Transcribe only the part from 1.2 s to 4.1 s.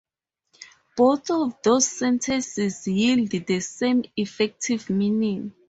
of these sentences yield the same